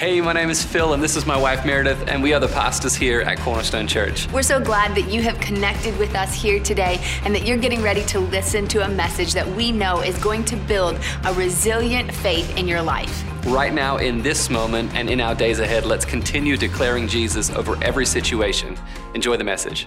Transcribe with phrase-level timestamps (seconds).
[0.00, 2.48] Hey, my name is Phil, and this is my wife Meredith, and we are the
[2.48, 4.26] pastors here at Cornerstone Church.
[4.32, 7.82] We're so glad that you have connected with us here today and that you're getting
[7.82, 12.14] ready to listen to a message that we know is going to build a resilient
[12.14, 13.22] faith in your life.
[13.44, 17.76] Right now, in this moment, and in our days ahead, let's continue declaring Jesus over
[17.84, 18.78] every situation.
[19.14, 19.86] Enjoy the message.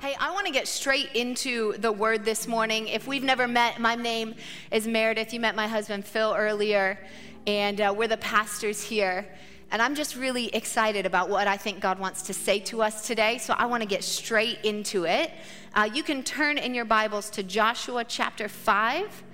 [0.00, 2.88] Hey, I want to get straight into the word this morning.
[2.88, 4.34] If we've never met, my name
[4.72, 5.32] is Meredith.
[5.32, 6.98] You met my husband Phil earlier
[7.46, 9.26] and uh, we're the pastors here.
[9.70, 13.06] And I'm just really excited about what I think God wants to say to us
[13.06, 13.38] today.
[13.38, 15.30] So I want to get straight into it.
[15.74, 19.24] Uh, you can turn in your Bibles to Joshua chapter 5.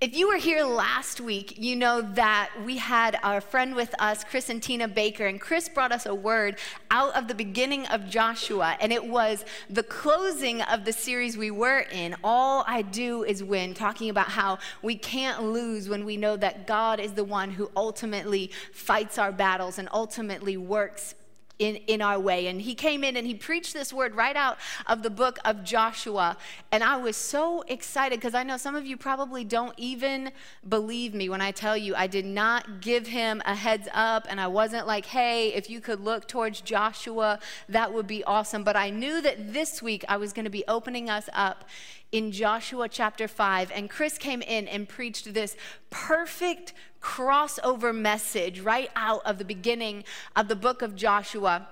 [0.00, 4.24] If you were here last week, you know that we had our friend with us,
[4.24, 6.56] Chris and Tina Baker, and Chris brought us a word
[6.90, 11.50] out of the beginning of Joshua, and it was the closing of the series we
[11.50, 16.16] were in, All I Do Is Win, talking about how we can't lose when we
[16.16, 21.14] know that God is the one who ultimately fights our battles and ultimately works
[21.60, 22.46] in, in our way.
[22.48, 25.62] And he came in and he preached this word right out of the book of
[25.62, 26.38] Joshua.
[26.72, 30.32] And I was so excited because I know some of you probably don't even
[30.66, 34.40] believe me when I tell you I did not give him a heads up and
[34.40, 38.64] I wasn't like, hey, if you could look towards Joshua, that would be awesome.
[38.64, 41.66] But I knew that this week I was going to be opening us up
[42.10, 43.70] in Joshua chapter 5.
[43.74, 45.56] And Chris came in and preached this
[45.90, 50.04] perfect crossover message right out of the beginning
[50.36, 51.68] of the book of Joshua.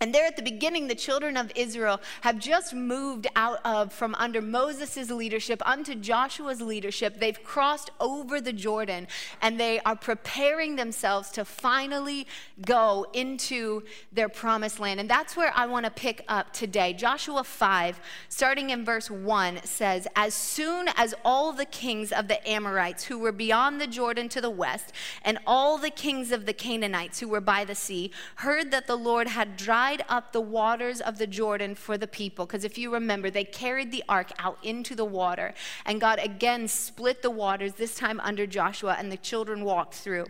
[0.00, 4.14] And there at the beginning, the children of Israel have just moved out of from
[4.16, 7.18] under Moses' leadership unto Joshua's leadership.
[7.18, 9.08] They've crossed over the Jordan
[9.42, 12.26] and they are preparing themselves to finally
[12.64, 13.82] go into
[14.12, 15.00] their promised land.
[15.00, 16.92] And that's where I want to pick up today.
[16.92, 22.46] Joshua 5, starting in verse 1, says, As soon as all the kings of the
[22.48, 26.52] Amorites who were beyond the Jordan to the west, and all the kings of the
[26.52, 30.40] Canaanites who were by the sea, heard that the Lord had dried dried up the
[30.40, 32.44] waters of the Jordan for the people.
[32.44, 35.54] Because if you remember, they carried the ark out into the water,
[35.86, 40.26] and God again split the waters, this time under Joshua, and the children walked through.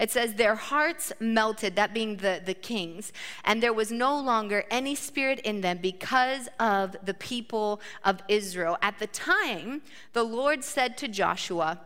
[0.00, 3.12] It says, Their hearts melted, that being the, the kings,
[3.44, 8.76] and there was no longer any spirit in them because of the people of Israel.
[8.82, 9.82] At the time,
[10.14, 11.78] the Lord said to Joshua,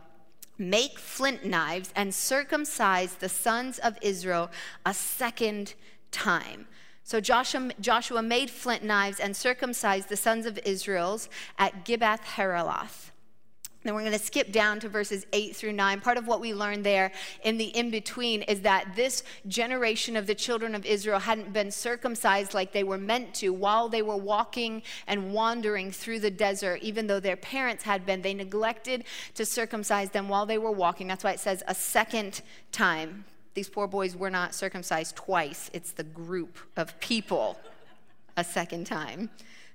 [0.57, 4.49] Make flint knives and circumcise the sons of Israel
[4.85, 5.75] a second
[6.11, 6.67] time.
[7.11, 11.27] So Joshua, Joshua made flint knives and circumcised the sons of Israel's
[11.59, 13.09] at Gibeath Haaraloth.
[13.83, 15.99] Then we're going to skip down to verses 8 through 9.
[15.99, 17.11] Part of what we learned there
[17.43, 21.69] in the in between is that this generation of the children of Israel hadn't been
[21.69, 26.79] circumcised like they were meant to while they were walking and wandering through the desert,
[26.81, 28.21] even though their parents had been.
[28.21, 31.07] They neglected to circumcise them while they were walking.
[31.07, 32.41] That's why it says a second
[32.71, 33.25] time.
[33.53, 37.59] These poor boys were not circumcised twice, it's the group of people
[38.37, 39.29] a second time.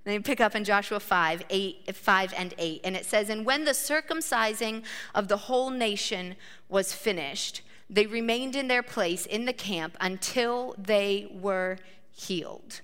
[0.04, 2.80] And then pick up in Joshua 5, 8, 5 and 8.
[2.84, 4.84] And it says, And when the circumcising
[5.14, 6.36] of the whole nation
[6.68, 11.78] was finished, they remained in their place in the camp until they were
[12.12, 12.82] healed.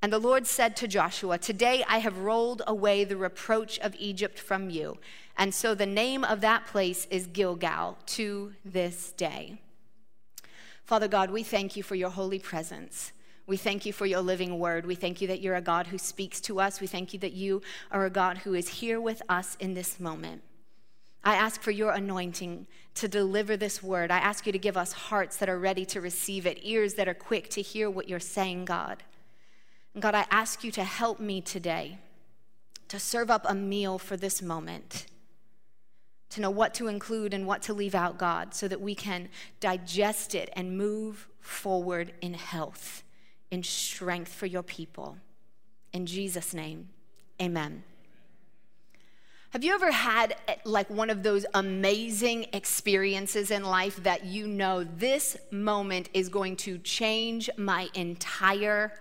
[0.00, 4.38] And the Lord said to Joshua, Today I have rolled away the reproach of Egypt
[4.38, 4.98] from you.
[5.36, 9.58] And so the name of that place is Gilgal to this day.
[10.88, 13.12] Father God, we thank you for your holy presence.
[13.46, 14.86] We thank you for your living word.
[14.86, 16.80] We thank you that you're a God who speaks to us.
[16.80, 17.60] We thank you that you
[17.90, 20.40] are a God who is here with us in this moment.
[21.22, 24.10] I ask for your anointing to deliver this word.
[24.10, 27.06] I ask you to give us hearts that are ready to receive it, ears that
[27.06, 29.02] are quick to hear what you're saying, God.
[29.92, 31.98] And God, I ask you to help me today
[32.88, 35.04] to serve up a meal for this moment
[36.30, 39.28] to know what to include and what to leave out, God, so that we can
[39.60, 43.02] digest it and move forward in health,
[43.50, 45.16] in strength for your people.
[45.92, 46.88] In Jesus' name,
[47.40, 47.82] amen.
[49.50, 54.84] Have you ever had like one of those amazing experiences in life that you know
[54.84, 58.92] this moment is going to change my entire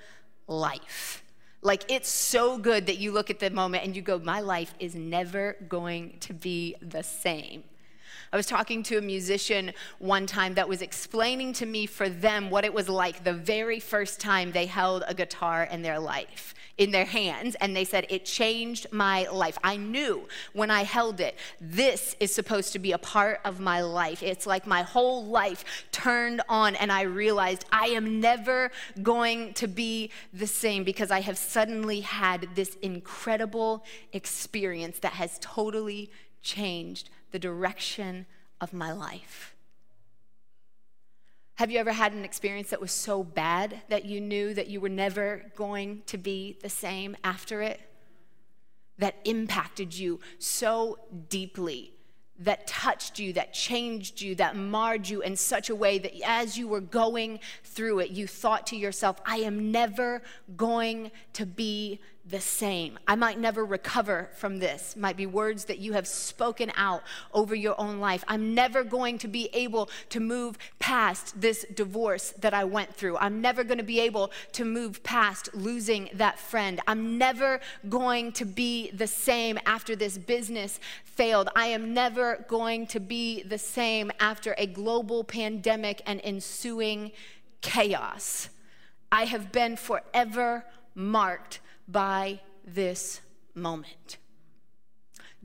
[0.47, 1.21] life?
[1.61, 4.73] Like it's so good that you look at the moment and you go, my life
[4.79, 7.63] is never going to be the same.
[8.37, 12.51] I was talking to a musician one time that was explaining to me for them
[12.51, 16.53] what it was like the very first time they held a guitar in their life
[16.77, 19.57] in their hands and they said, It changed my life.
[19.63, 23.81] I knew when I held it, this is supposed to be a part of my
[23.81, 24.21] life.
[24.21, 28.69] It's like my whole life turned on and I realized I am never
[29.01, 35.39] going to be the same because I have suddenly had this incredible experience that has
[35.41, 36.11] totally
[36.43, 38.25] changed the direction
[38.61, 39.55] of my life.
[41.55, 44.79] Have you ever had an experience that was so bad that you knew that you
[44.79, 47.79] were never going to be the same after it?
[48.99, 51.93] That impacted you so deeply
[52.39, 56.57] that touched you, that changed you, that marred you in such a way that as
[56.57, 60.21] you were going through it, you thought to yourself, I am never
[60.55, 62.99] going to be the same.
[63.07, 67.03] I might never recover from this, might be words that you have spoken out
[67.33, 68.23] over your own life.
[68.27, 73.17] I'm never going to be able to move past this divorce that I went through.
[73.17, 76.81] I'm never going to be able to move past losing that friend.
[76.87, 81.49] I'm never going to be the same after this business failed.
[81.55, 87.11] I am never going to be the same after a global pandemic and ensuing
[87.61, 88.49] chaos.
[89.11, 93.21] I have been forever marked by this
[93.55, 94.17] moment.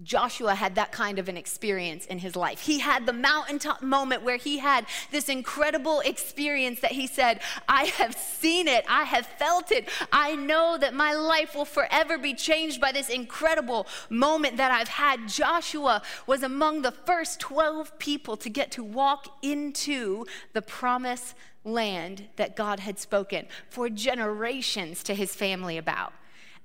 [0.02, 2.60] Joshua had that kind of an experience in his life.
[2.60, 7.84] He had the mountaintop moment where he had this incredible experience that he said, I
[7.84, 12.34] have seen it, I have felt it, I know that my life will forever be
[12.34, 15.28] changed by this incredible moment that I've had.
[15.28, 20.24] Joshua was among the first 12 people to get to walk into
[20.54, 21.34] the promised
[21.64, 26.12] land that God had spoken for generations to his family about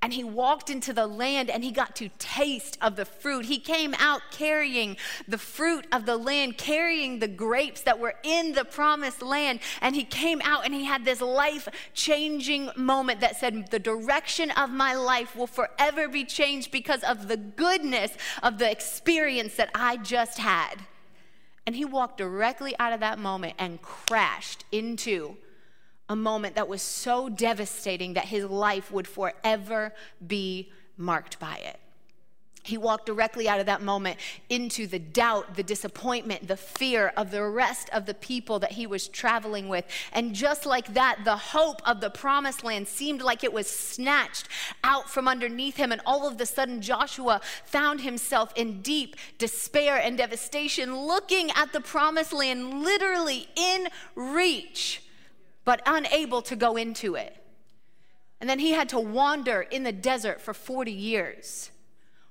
[0.01, 3.45] and he walked into the land and he got to taste of the fruit.
[3.45, 4.95] He came out carrying
[5.27, 9.59] the fruit of the land, carrying the grapes that were in the promised land.
[9.81, 14.51] And he came out and he had this life changing moment that said, The direction
[14.51, 18.11] of my life will forever be changed because of the goodness
[18.43, 20.75] of the experience that I just had.
[21.65, 25.37] And he walked directly out of that moment and crashed into
[26.09, 29.93] a moment that was so devastating that his life would forever
[30.25, 31.79] be marked by it.
[32.67, 34.19] He walked directly out of that moment
[34.49, 38.85] into the doubt, the disappointment, the fear of the rest of the people that he
[38.85, 39.85] was traveling with.
[40.11, 44.49] And just like that, the hope of the promised land seemed like it was snatched
[44.83, 45.93] out from underneath him.
[45.93, 51.71] And all of a sudden, Joshua found himself in deep despair and devastation, looking at
[51.71, 55.03] the promised land literally in reach
[55.67, 57.43] but unable to go into it.
[58.39, 61.71] And then he had to wander in the desert for 40 years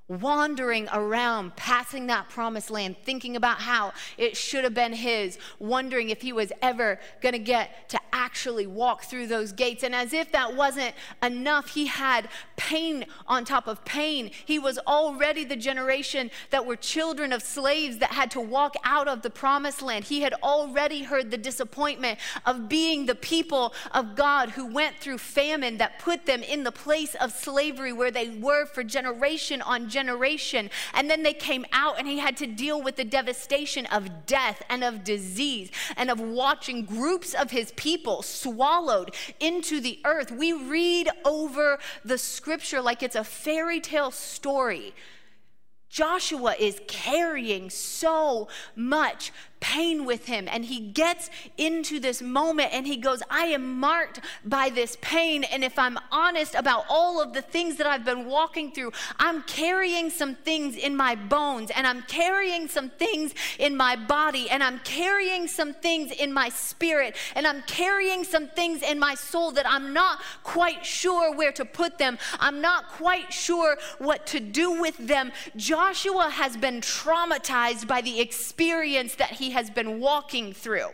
[0.09, 6.11] wandering around, passing that promised land, thinking about how it should have been his, wondering
[6.11, 9.83] if he was ever going to get to actually walk through those gates.
[9.83, 14.31] And as if that wasn't enough, he had pain on top of pain.
[14.45, 19.09] He was already the generation that were children of slaves that had to walk out
[19.09, 20.05] of the promised land.
[20.05, 25.19] He had already heard the disappointment of being the people of God who went through
[25.19, 29.89] famine that put them in the place of slavery where they were for generation on
[29.89, 29.96] generation.
[29.97, 34.63] And then they came out, and he had to deal with the devastation of death
[34.69, 40.31] and of disease and of watching groups of his people swallowed into the earth.
[40.31, 44.95] We read over the scripture like it's a fairy tale story.
[45.89, 50.49] Joshua is carrying so much pain with him.
[50.51, 55.45] And he gets into this moment and he goes, I am marked by this pain.
[55.45, 59.43] And if I'm honest about all of the things that I've been walking through, I'm
[59.43, 64.63] carrying some things in my bones and I'm carrying some things in my body and
[64.63, 69.53] I'm carrying some things in my spirit and I'm carrying some things in my soul
[69.53, 72.19] that I'm not quite sure where to put them.
[72.41, 75.33] I'm not quite sure what to do with them.
[75.57, 80.91] Joshua has been traumatized by the experience that he has been walking through.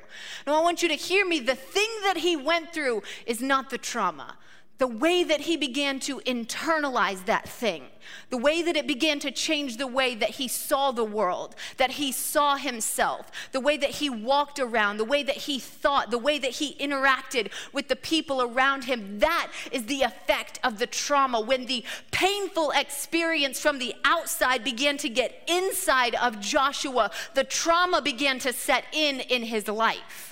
[0.47, 1.40] Now, I want you to hear me.
[1.40, 4.37] The thing that he went through is not the trauma.
[4.79, 7.85] The way that he began to internalize that thing
[8.31, 11.93] the way that it began to change the way that he saw the world, that
[11.93, 16.19] he saw himself, the way that he walked around, the way that he thought, the
[16.19, 19.19] way that he interacted with the people around him.
[19.19, 21.41] That is the effect of the trauma.
[21.41, 28.02] When the painful experience from the outside began to get inside of Joshua, the trauma
[28.02, 30.32] began to set in in his life.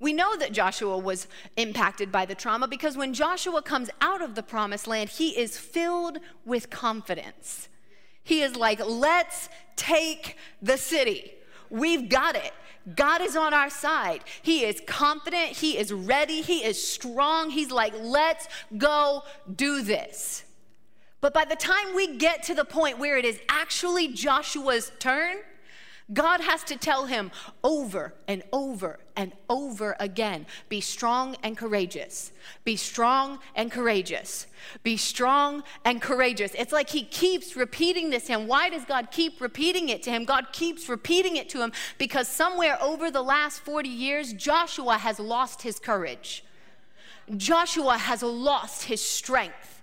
[0.00, 1.26] We know that Joshua was
[1.56, 5.58] impacted by the trauma because when Joshua comes out of the promised land, he is
[5.58, 7.68] filled with confidence.
[8.22, 11.32] He is like, let's take the city.
[11.70, 12.52] We've got it.
[12.94, 14.22] God is on our side.
[14.42, 15.56] He is confident.
[15.56, 16.42] He is ready.
[16.42, 17.50] He is strong.
[17.50, 19.24] He's like, let's go
[19.54, 20.44] do this.
[21.20, 25.38] But by the time we get to the point where it is actually Joshua's turn,
[26.12, 27.30] God has to tell him
[27.62, 32.32] over and over and over again be strong and courageous.
[32.64, 34.46] Be strong and courageous.
[34.82, 36.52] Be strong and courageous.
[36.56, 38.46] It's like he keeps repeating this to him.
[38.46, 40.24] Why does God keep repeating it to him?
[40.24, 45.20] God keeps repeating it to him because somewhere over the last 40 years, Joshua has
[45.20, 46.42] lost his courage.
[47.36, 49.77] Joshua has lost his strength.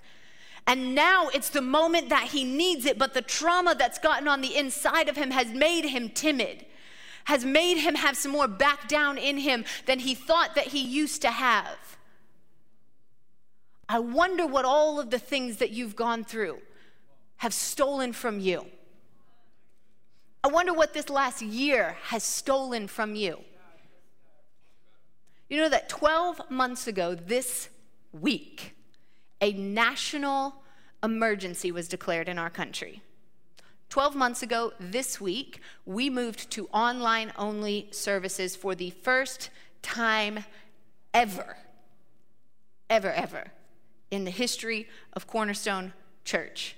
[0.68, 4.42] And now it's the moment that he needs it, but the trauma that's gotten on
[4.42, 6.66] the inside of him has made him timid,
[7.26, 10.82] has made him have some more back down in him than he thought that he
[10.82, 11.98] used to have.
[13.88, 16.60] I wonder what all of the things that you've gone through
[17.38, 18.66] have stolen from you.
[20.44, 23.40] I wonder what this last year has stolen from you.
[25.50, 27.70] You know that 12 months ago, this
[28.12, 28.75] week,
[29.42, 30.56] a national
[31.04, 33.02] emergency was declared in our country.
[33.90, 39.50] 12 months ago, this week, we moved to online only services for the first
[39.82, 40.44] time
[41.14, 41.58] ever,
[42.90, 43.52] ever, ever
[44.12, 46.76] in the history of Cornerstone Church.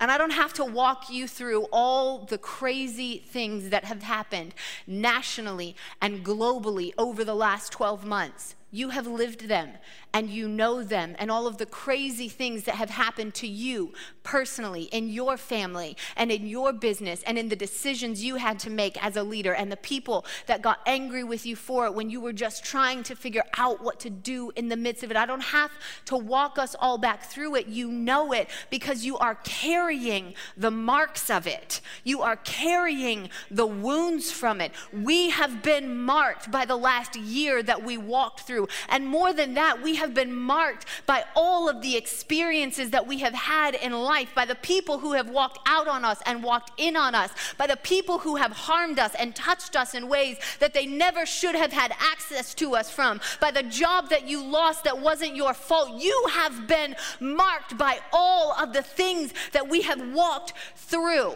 [0.00, 4.54] And I don't have to walk you through all the crazy things that have happened
[4.86, 8.54] nationally and globally over the last 12 months.
[8.70, 9.70] You have lived them
[10.12, 13.92] and you know them and all of the crazy things that have happened to you
[14.22, 18.70] personally, in your family, and in your business, and in the decisions you had to
[18.70, 22.10] make as a leader, and the people that got angry with you for it when
[22.10, 25.16] you were just trying to figure out what to do in the midst of it.
[25.16, 25.70] I don't have
[26.06, 27.66] to walk us all back through it.
[27.66, 33.66] You know it because you are carrying the marks of it, you are carrying the
[33.66, 34.72] wounds from it.
[34.92, 38.59] We have been marked by the last year that we walked through.
[38.88, 43.18] And more than that, we have been marked by all of the experiences that we
[43.18, 46.72] have had in life, by the people who have walked out on us and walked
[46.78, 50.36] in on us, by the people who have harmed us and touched us in ways
[50.58, 54.42] that they never should have had access to us from, by the job that you
[54.42, 56.00] lost that wasn't your fault.
[56.02, 61.34] You have been marked by all of the things that we have walked through.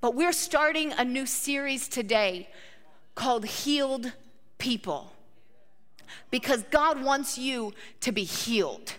[0.00, 2.48] But we're starting a new series today
[3.14, 4.12] called Healed
[4.58, 5.14] People
[6.30, 8.94] because God wants you to be healed.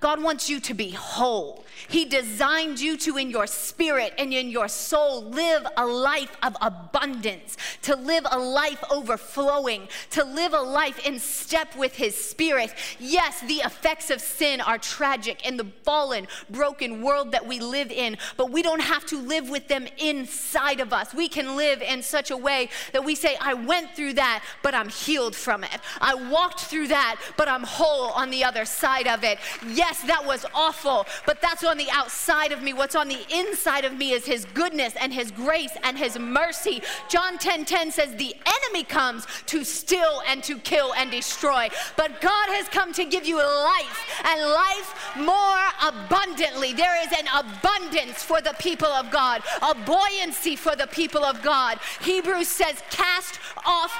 [0.00, 1.64] God wants you to be whole.
[1.88, 6.56] He designed you to, in your spirit and in your soul, live a life of
[6.60, 12.74] abundance, to live a life overflowing, to live a life in step with His Spirit.
[12.98, 17.90] Yes, the effects of sin are tragic in the fallen, broken world that we live
[17.90, 21.12] in, but we don't have to live with them inside of us.
[21.12, 24.74] We can live in such a way that we say, I went through that, but
[24.74, 25.78] I'm healed from it.
[26.00, 29.38] I walked through that, but I'm whole on the other side of it.
[29.66, 32.72] Yes yes, that was awful, but that's on the outside of me.
[32.72, 36.82] What's on the inside of me is His goodness and His grace and His mercy.
[37.08, 42.20] John 10 10 says, The enemy comes to steal and to kill and destroy, but
[42.20, 46.72] God has come to give you life and life more abundantly.
[46.72, 51.42] There is an abundance for the people of God, a buoyancy for the people of
[51.42, 51.78] God.
[52.02, 53.92] Hebrews says, Cast off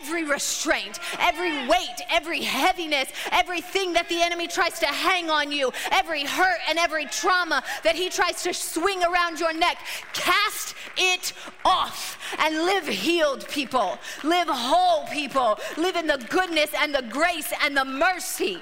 [0.00, 5.72] every restraint, every weight, every heaviness, everything that the enemy tries to hang on you,
[5.90, 9.78] every hurt and every trauma that he tries to swing around your neck,
[10.12, 11.32] cast it
[11.64, 17.52] off and live healed people, live whole people, live in the goodness and the grace
[17.62, 18.60] and the mercy.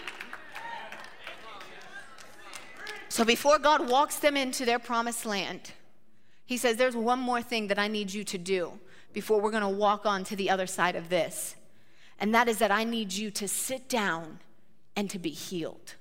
[3.08, 5.70] So before God walks them into their promised land,
[6.46, 8.72] he says, There's one more thing that I need you to do
[9.12, 11.54] before we're going to walk on to the other side of this.
[12.18, 14.40] And that is that I need you to sit down
[14.96, 15.94] and to be healed.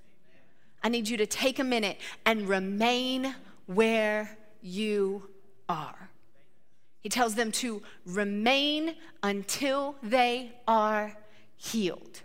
[0.84, 3.36] I need you to take a minute and remain
[3.66, 5.30] where you
[5.70, 6.10] are.
[7.00, 11.18] He tells them to remain until they are
[11.56, 12.22] healed.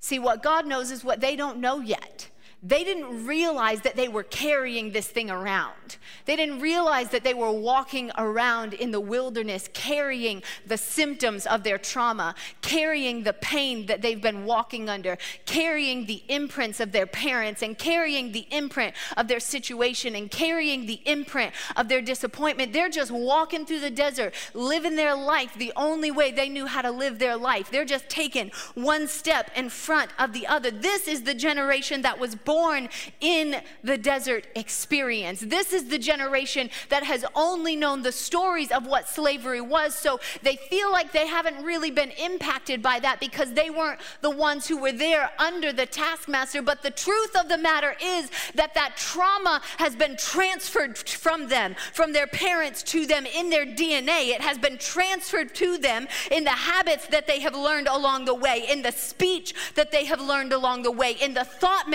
[0.00, 2.29] See, what God knows is what they don't know yet.
[2.62, 5.96] They didn't realize that they were carrying this thing around.
[6.26, 11.62] They didn't realize that they were walking around in the wilderness carrying the symptoms of
[11.62, 17.06] their trauma, carrying the pain that they've been walking under, carrying the imprints of their
[17.06, 22.74] parents, and carrying the imprint of their situation, and carrying the imprint of their disappointment.
[22.74, 26.82] They're just walking through the desert, living their life the only way they knew how
[26.82, 27.70] to live their life.
[27.70, 30.70] They're just taking one step in front of the other.
[30.70, 32.88] This is the generation that was born born
[33.20, 35.38] in the desert experience.
[35.38, 39.94] This is the generation that has only known the stories of what slavery was.
[39.94, 44.30] So they feel like they haven't really been impacted by that because they weren't the
[44.30, 46.60] ones who were there under the taskmaster.
[46.60, 51.76] But the truth of the matter is that that trauma has been transferred from them,
[51.92, 54.30] from their parents to them in their DNA.
[54.30, 58.34] It has been transferred to them in the habits that they have learned along the
[58.34, 61.88] way, in the speech that they have learned along the way, in the thought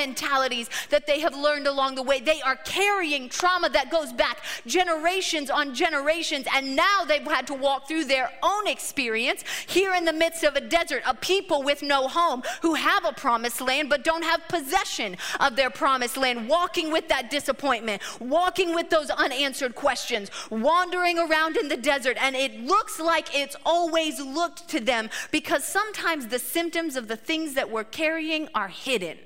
[0.89, 2.19] that they have learned along the way.
[2.19, 7.53] They are carrying trauma that goes back generations on generations, and now they've had to
[7.53, 11.81] walk through their own experience here in the midst of a desert, a people with
[11.81, 16.47] no home who have a promised land but don't have possession of their promised land,
[16.47, 22.35] walking with that disappointment, walking with those unanswered questions, wandering around in the desert, and
[22.35, 27.53] it looks like it's always looked to them because sometimes the symptoms of the things
[27.53, 29.17] that we're carrying are hidden.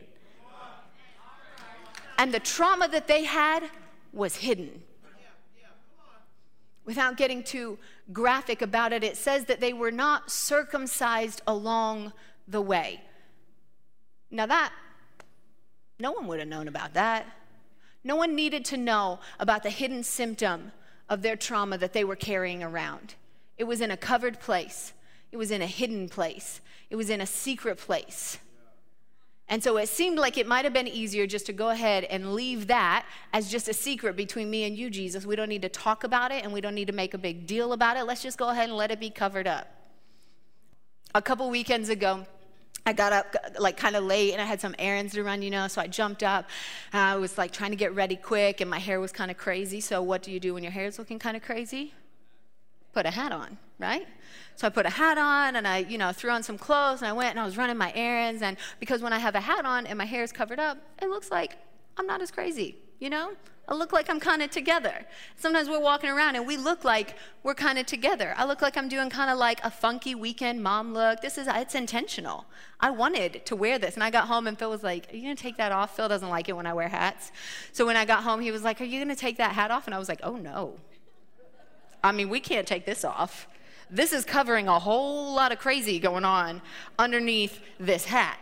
[2.20, 3.64] And the trauma that they had
[4.12, 4.84] was hidden.
[6.84, 7.80] Without getting too
[8.12, 12.12] graphic about it, it says that they were not circumcised along
[12.46, 13.00] the way.
[14.30, 14.74] Now, that,
[15.98, 17.26] no one would have known about that.
[18.04, 20.74] No one needed to know about the hidden symptom
[21.08, 23.16] of their trauma that they were carrying around.
[23.58, 24.92] It was in a covered place,
[25.32, 26.60] it was in a hidden place,
[26.90, 28.40] it was in a secret place.
[29.50, 32.36] And so it seemed like it might have been easier just to go ahead and
[32.36, 35.26] leave that as just a secret between me and you, Jesus.
[35.26, 37.48] We don't need to talk about it and we don't need to make a big
[37.48, 38.04] deal about it.
[38.04, 39.68] Let's just go ahead and let it be covered up.
[41.16, 42.28] A couple weekends ago,
[42.86, 45.50] I got up like kind of late and I had some errands to run, you
[45.50, 46.48] know, so I jumped up.
[46.94, 49.82] I was like trying to get ready quick and my hair was kind of crazy.
[49.82, 51.94] So, what do you do when your hair is looking kind of crazy?
[52.94, 54.08] Put a hat on, right?
[54.56, 57.08] So I put a hat on and I, you know, threw on some clothes and
[57.08, 58.42] I went and I was running my errands.
[58.42, 61.10] And because when I have a hat on and my hair is covered up, it
[61.10, 61.58] looks like
[61.98, 63.32] I'm not as crazy, you know?
[63.70, 65.06] I look like I'm kind of together.
[65.38, 68.34] Sometimes we're walking around and we look like we're kind of together.
[68.36, 71.22] I look like I'm doing kind of like a funky weekend mom look.
[71.22, 72.46] This is, it's intentional.
[72.80, 73.94] I wanted to wear this.
[73.94, 75.96] And I got home and Phil was like, Are you going to take that off?
[75.96, 77.32] Phil doesn't like it when I wear hats.
[77.72, 79.70] So when I got home, he was like, Are you going to take that hat
[79.70, 79.86] off?
[79.86, 80.80] And I was like, Oh no.
[82.04, 83.48] I mean, we can't take this off.
[83.90, 86.62] This is covering a whole lot of crazy going on
[86.98, 88.40] underneath this hat.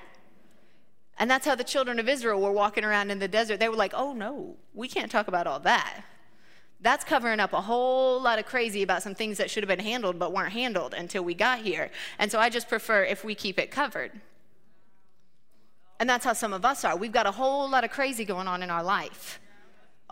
[1.17, 3.59] And that's how the children of Israel were walking around in the desert.
[3.59, 6.03] They were like, oh no, we can't talk about all that.
[6.79, 9.83] That's covering up a whole lot of crazy about some things that should have been
[9.83, 11.89] handled but weren't handled until we got here.
[12.19, 14.11] And so I just prefer if we keep it covered.
[15.99, 16.95] And that's how some of us are.
[16.95, 19.39] We've got a whole lot of crazy going on in our life,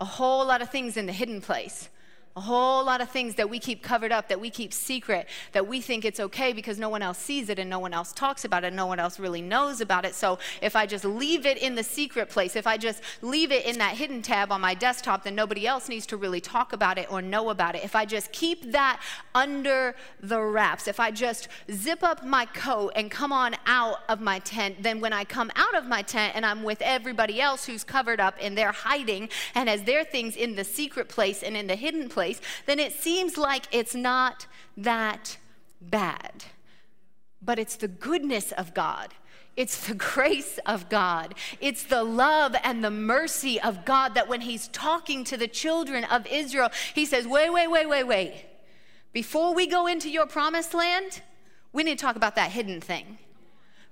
[0.00, 1.88] a whole lot of things in the hidden place
[2.36, 5.66] a whole lot of things that we keep covered up, that we keep secret, that
[5.66, 8.44] we think it's okay because no one else sees it and no one else talks
[8.44, 10.14] about it, and no one else really knows about it.
[10.14, 13.64] So if I just leave it in the secret place, if I just leave it
[13.64, 16.98] in that hidden tab on my desktop, then nobody else needs to really talk about
[16.98, 17.82] it or know about it.
[17.82, 19.00] If I just keep that
[19.34, 24.20] under the wraps, if I just zip up my coat and come on out of
[24.20, 27.64] my tent, then when I come out of my tent and I'm with everybody else
[27.64, 31.56] who's covered up and they're hiding and has their things in the secret place and
[31.56, 35.38] in the hidden place, place, then it seems like it's not that
[35.80, 36.44] bad.
[37.40, 39.14] But it's the goodness of God.
[39.56, 41.34] It's the grace of God.
[41.60, 46.04] It's the love and the mercy of God that when He's talking to the children
[46.04, 48.46] of Israel, He says, Wait, wait, wait, wait, wait.
[49.12, 51.22] Before we go into your promised land,
[51.72, 53.18] we need to talk about that hidden thing.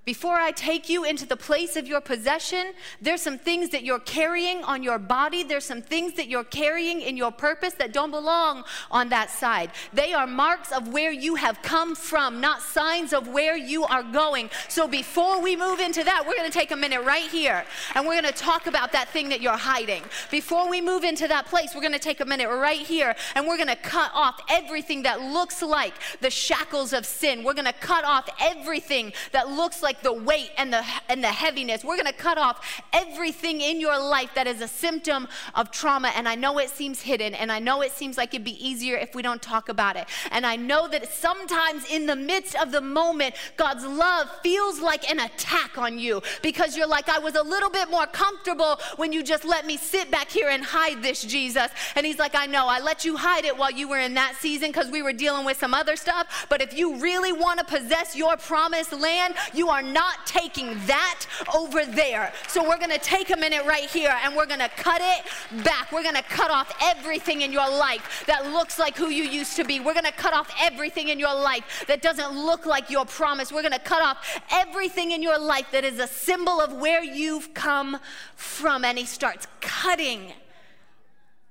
[0.04, 4.00] Before I take you into the place of your possession, there's some things that you're
[4.00, 5.42] carrying on your body.
[5.44, 9.70] There's some things that you're carrying in your purpose that don't belong on that side.
[9.94, 14.02] They are marks of where you have come from, not signs of where you are
[14.02, 14.50] going.
[14.68, 17.64] So before we move into that, we're going to take a minute right here
[17.94, 20.02] and we're going to talk about that thing that you're hiding.
[20.30, 23.46] Before we move into that place, we're going to take a minute right here and
[23.46, 27.42] we're going to cut off everything that looks like the shackles of sin.
[27.42, 31.22] We're going to cut off everything that looks like like the weight and the, and
[31.22, 31.84] the heaviness.
[31.84, 36.10] We're going to cut off everything in your life that is a symptom of trauma.
[36.16, 38.96] And I know it seems hidden, and I know it seems like it'd be easier
[38.96, 40.06] if we don't talk about it.
[40.32, 45.08] And I know that sometimes in the midst of the moment, God's love feels like
[45.08, 49.12] an attack on you because you're like, I was a little bit more comfortable when
[49.12, 51.68] you just let me sit back here and hide this, Jesus.
[51.94, 54.34] And He's like, I know, I let you hide it while you were in that
[54.40, 56.46] season because we were dealing with some other stuff.
[56.48, 61.26] But if you really want to possess your promised land, you are not taking that
[61.54, 62.32] over there.
[62.48, 65.92] So we're gonna take a minute right here and we're gonna cut it back.
[65.92, 69.64] We're gonna cut off everything in your life that looks like who you used to
[69.64, 69.80] be.
[69.80, 73.52] We're gonna cut off everything in your life that doesn't look like your promise.
[73.52, 77.54] We're gonna cut off everything in your life that is a symbol of where you've
[77.54, 77.98] come
[78.36, 78.84] from.
[78.84, 80.32] And he starts cutting.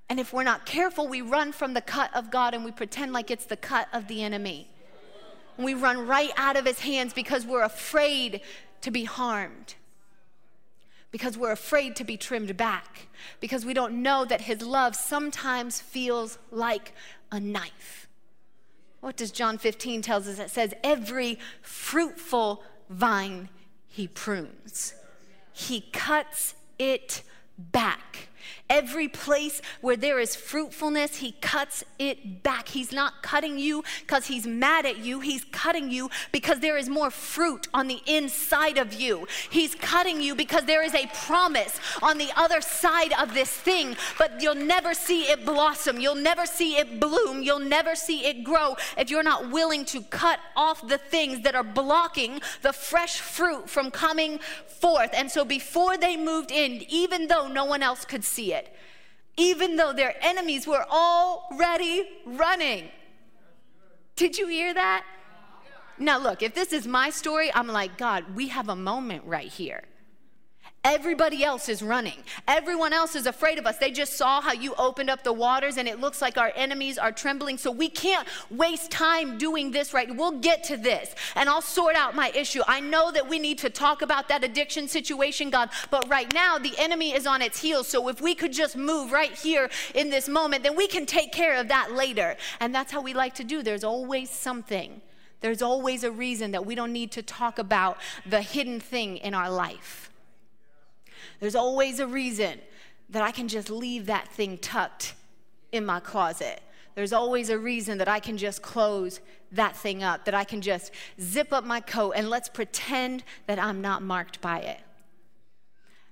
[0.10, 3.13] And if we're not careful, we run from the cut of God and we pretend
[3.13, 4.67] like it's the cut of the enemy.
[5.58, 8.42] We run right out of his hands because we're afraid
[8.82, 9.76] to be harmed,
[11.12, 13.08] because we're afraid to be trimmed back,
[13.39, 16.94] because we don't know that his love sometimes feels like
[17.32, 18.08] a knife.
[19.00, 20.39] What does John 15 tells us?
[20.39, 23.50] It says, every fruitful vine
[23.88, 24.94] he prunes.
[25.52, 27.22] He cuts it
[27.58, 28.30] back.
[28.73, 32.69] Every place where there is fruitfulness, he cuts it back.
[32.69, 35.19] He's not cutting you because he's mad at you.
[35.19, 39.27] He's cutting you because there is more fruit on the inside of you.
[39.51, 43.95] He's cutting you because there is a promise on the other side of this thing,
[44.17, 45.99] but you'll never see it blossom.
[45.99, 47.43] You'll never see it bloom.
[47.43, 51.53] You'll never see it grow if you're not willing to cut off the things that
[51.53, 55.12] are blocking the fresh fruit from coming forth.
[55.13, 58.73] And so before they moved in, even though no one else could see it,
[59.38, 62.89] even though their enemies were already running.
[64.15, 65.06] Did you hear that?
[65.97, 69.47] Now, look, if this is my story, I'm like, God, we have a moment right
[69.47, 69.84] here.
[70.86, 72.22] Everybody else is running.
[72.46, 73.78] Everyone else is afraid of us.
[73.78, 76.98] They just saw how you opened up the waters and it looks like our enemies
[76.98, 77.58] are trembling.
[77.58, 80.13] So we can't waste time doing this right.
[80.13, 82.63] We'll get to this and I'll sort out my issue.
[82.67, 86.58] I know that we need to talk about that addiction situation, God, but right now
[86.58, 87.88] the enemy is on its heels.
[87.88, 91.32] So if we could just move right here in this moment, then we can take
[91.32, 92.36] care of that later.
[92.60, 93.63] And that's how we like to do.
[93.63, 95.00] There's always something.
[95.39, 99.34] There's always a reason that we don't need to talk about the hidden thing in
[99.34, 100.10] our life.
[101.43, 102.58] There's always a reason
[103.10, 105.13] that I can just leave that thing tucked
[105.73, 106.62] in my closet.
[106.95, 109.19] There's always a reason that I can just close
[109.51, 113.60] that thing up, that I can just zip up my coat and let's pretend that
[113.60, 114.79] I'm not marked by it.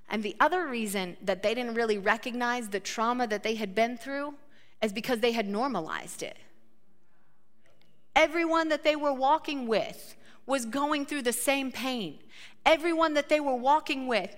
[0.09, 3.95] And the other reason that they didn't really recognize the trauma that they had been
[3.97, 4.33] through
[4.83, 6.35] is because they had normalized it.
[8.17, 12.19] Everyone that they were walking with was going through the same pain.
[12.65, 14.35] Everyone that they were walking with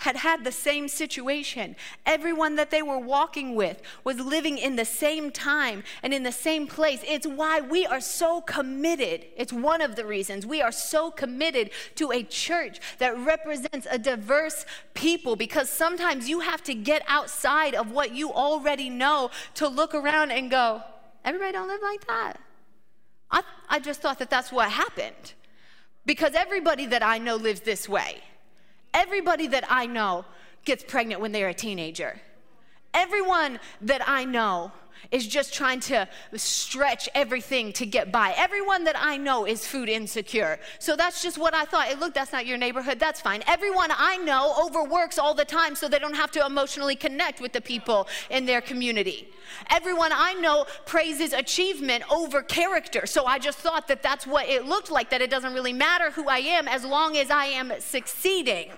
[0.00, 1.76] had had the same situation.
[2.06, 6.32] Everyone that they were walking with was living in the same time and in the
[6.32, 7.04] same place.
[7.06, 9.26] It's why we are so committed.
[9.36, 13.98] It's one of the reasons we are so committed to a church that represents a
[13.98, 19.68] diverse people because sometimes you have to get outside of what you already know to
[19.68, 20.82] look around and go,
[21.26, 22.40] everybody don't live like that.
[23.30, 25.34] I, I just thought that that's what happened
[26.06, 28.22] because everybody that I know lives this way.
[28.92, 30.24] Everybody that I know
[30.64, 32.20] gets pregnant when they're a teenager.
[32.92, 34.72] Everyone that I know
[35.10, 38.34] is just trying to stretch everything to get by.
[38.36, 40.58] Everyone that I know is food insecure.
[40.78, 41.86] So that's just what I thought.
[41.86, 42.98] Hey, look, that's not your neighborhood.
[42.98, 43.42] That's fine.
[43.46, 47.52] Everyone I know overworks all the time so they don't have to emotionally connect with
[47.52, 49.28] the people in their community.
[49.68, 53.06] Everyone I know praises achievement over character.
[53.06, 56.10] So I just thought that that's what it looked like, that it doesn't really matter
[56.10, 58.70] who I am as long as I am succeeding.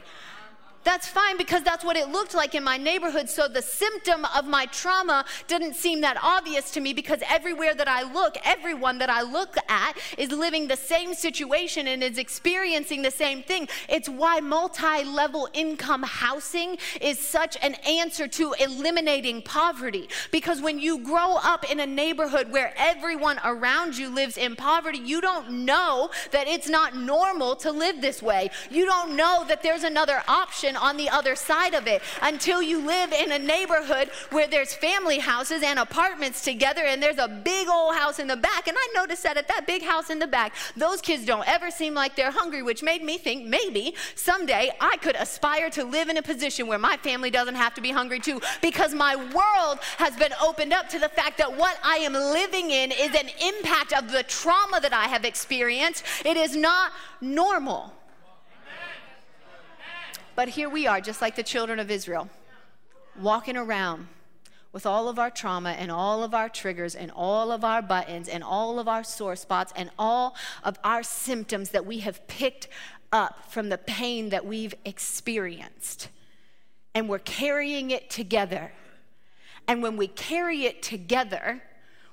[0.85, 3.29] That's fine because that's what it looked like in my neighborhood.
[3.29, 7.87] So the symptom of my trauma didn't seem that obvious to me because everywhere that
[7.87, 13.03] I look, everyone that I look at is living the same situation and is experiencing
[13.03, 13.69] the same thing.
[13.89, 20.09] It's why multi level income housing is such an answer to eliminating poverty.
[20.33, 24.99] Because when you grow up in a neighborhood where everyone around you lives in poverty,
[24.99, 28.51] you don't know that it's not normal to live this way.
[28.71, 32.79] You don't know that there's another option on the other side of it until you
[32.79, 37.69] live in a neighborhood where there's family houses and apartments together and there's a big
[37.69, 38.69] old house in the back.
[38.69, 41.71] And I noticed that at that big house in the back, those kids don't ever
[41.71, 46.09] seem like they're hungry, which made me think maybe someday I could aspire to live
[46.09, 49.79] in a position where my family doesn't have to be hungry too because my world
[49.99, 53.29] has been opened up to the fact that what I am living in is an
[53.41, 56.05] impact of the trauma that I have experienced.
[56.25, 57.93] It is not normal.
[60.35, 62.31] But here we are, just like the children of Israel,
[63.21, 64.09] walking around
[64.73, 68.29] with all of our trauma and all of our triggers and all of our buttons
[68.29, 72.69] and all of our sore spots and all of our symptoms that we have picked
[73.13, 76.09] up from the pain that we've experienced.
[76.95, 78.73] And we're carrying it together.
[79.69, 81.63] And when we carry it together,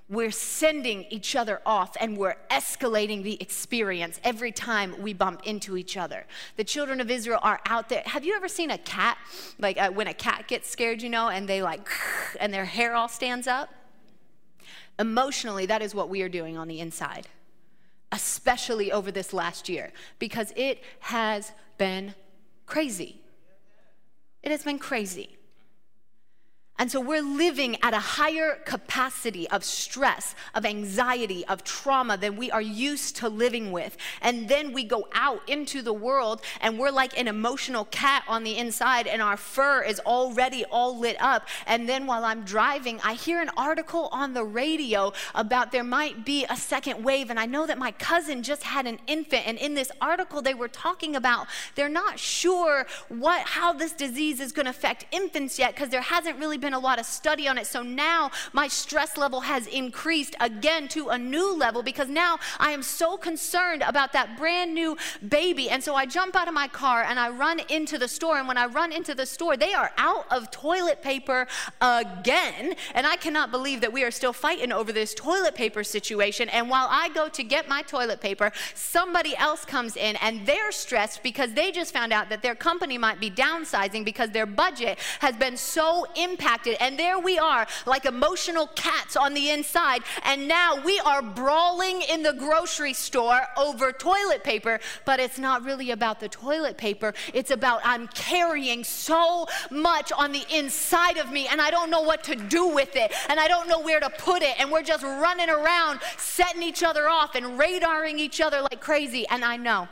[0.10, 5.78] we're sending each other off and we're escalating the experience every time we bump into
[5.78, 6.26] each other.
[6.58, 8.02] The children of Israel are out there.
[8.06, 9.20] Have you ever seen a cat?
[9.60, 11.88] Like uh, when a cat gets scared, you know, and they like,
[12.40, 13.70] and their hair all stands up?
[14.98, 17.28] Emotionally, that is what we are doing on the inside,
[18.12, 22.16] especially over this last year, because it has been
[22.66, 23.22] crazy.
[24.42, 25.39] It has been crazy.
[26.80, 32.38] And so we're living at a higher capacity of stress, of anxiety, of trauma than
[32.38, 33.98] we are used to living with.
[34.22, 38.46] And then we go out into the world and we're like an emotional cat on
[38.46, 41.50] the inside and our fur is already all lit up.
[41.68, 46.24] And then while I'm driving, I hear an article on the radio about there might
[46.24, 47.30] be a second wave.
[47.30, 49.46] And I know that my cousin just had an infant.
[49.46, 54.40] And in this article, they were talking about they're not sure what, how this disease
[54.40, 57.48] is going to affect infants yet because there hasn't really been a lot of study
[57.48, 57.68] on it.
[57.68, 62.72] So now my stress level has increased again to a new level because now I
[62.72, 65.70] am so concerned about that brand new baby.
[65.70, 68.38] And so I jump out of my car and I run into the store.
[68.38, 71.48] And when I run into the store, they are out of toilet paper
[71.82, 72.76] again.
[72.94, 76.50] And I cannot believe that we are still fighting over this toilet paper situation.
[76.50, 80.72] And while I go to get my toilet paper, somebody else comes in and they're
[80.72, 85.00] stressed because they just found out that their company might be downsizing because their budget
[85.20, 86.78] has been so impacted impacted.
[86.80, 90.04] And there we are, like emotional cats on the inside.
[90.24, 94.80] And now we are brawling in the grocery store over toilet paper.
[95.06, 100.32] But it's not really about the toilet paper, it's about I'm carrying so much on
[100.32, 103.48] the inside of me, and I don't know what to do with it, and I
[103.48, 104.60] don't know where to put it.
[104.60, 109.28] And we're just running around, setting each other off and radaring each other like crazy.
[109.30, 109.88] And I know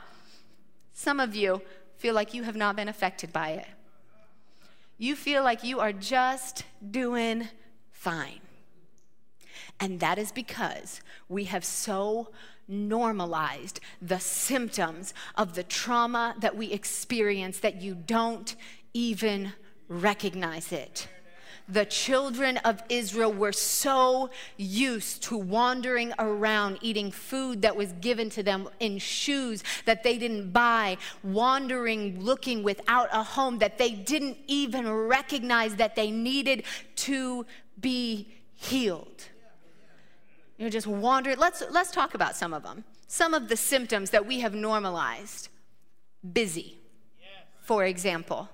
[0.92, 1.62] some of you
[1.96, 3.66] feel like you have not been affected by it
[4.98, 7.48] you feel like you are just doing
[7.90, 8.40] fine.
[9.80, 12.30] And that is because we have so
[12.66, 18.56] normalized the symptoms of the trauma that we experience that you don't
[18.92, 19.52] even
[19.88, 21.08] recognize it
[21.68, 28.30] the children of Israel were so used to wandering around eating food that was given
[28.30, 33.90] to them in shoes that they didn't buy, wandering, looking without a home that they
[33.90, 36.64] didn't even recognize that they needed
[36.96, 37.44] to
[37.80, 39.24] be healed.
[40.56, 41.38] You know, just wandered.
[41.38, 42.84] Let's, let's talk about some of them.
[43.06, 45.48] Some of the symptoms that we have normalized.
[46.32, 46.78] Busy,
[47.60, 48.48] for example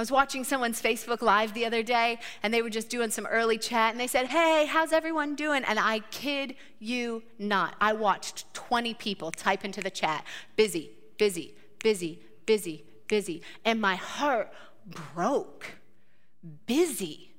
[0.00, 3.26] I was watching someone's Facebook Live the other day, and they were just doing some
[3.26, 5.62] early chat, and they said, Hey, how's everyone doing?
[5.62, 10.24] And I kid you not, I watched 20 people type into the chat,
[10.56, 13.42] busy, busy, busy, busy, busy.
[13.62, 14.50] And my heart
[14.86, 15.66] broke.
[16.64, 17.29] Busy.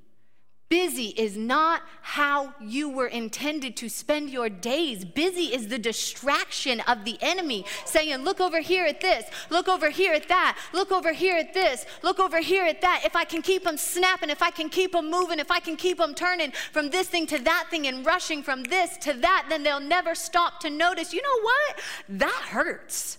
[0.72, 5.04] Busy is not how you were intended to spend your days.
[5.04, 9.90] Busy is the distraction of the enemy saying, Look over here at this, look over
[9.90, 13.02] here at that, look over here at this, look over here at that.
[13.04, 15.76] If I can keep them snapping, if I can keep them moving, if I can
[15.76, 19.48] keep them turning from this thing to that thing and rushing from this to that,
[19.50, 21.12] then they'll never stop to notice.
[21.12, 21.80] You know what?
[22.08, 23.18] That hurts.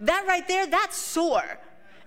[0.00, 1.60] That right there, that's sore.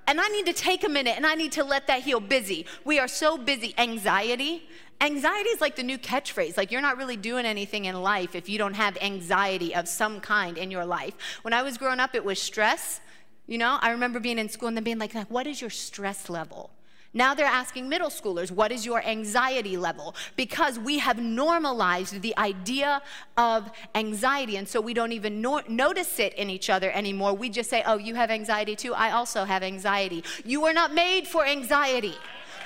[0.08, 2.22] And I need to take a minute and I need to let that heal.
[2.22, 2.66] Busy.
[2.86, 3.74] We are so busy.
[3.78, 4.68] Anxiety.
[5.02, 6.58] Anxiety is like the new catchphrase.
[6.58, 10.22] Like, you're not really doing anything in life if you don't have anxiety of some
[10.22, 11.14] kind in your life.
[11.44, 13.02] When I was growing up, it was stress.
[13.46, 16.30] You know, I remember being in school and then being like, what is your stress
[16.30, 16.72] level?
[17.18, 20.14] Now they're asking middle schoolers, what is your anxiety level?
[20.36, 23.02] Because we have normalized the idea
[23.36, 24.56] of anxiety.
[24.56, 27.34] And so we don't even no- notice it in each other anymore.
[27.34, 28.94] We just say, oh, you have anxiety too.
[28.94, 30.24] I also have anxiety.
[30.46, 32.14] You were not made for anxiety,